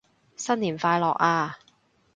[0.35, 1.59] 新年快樂啊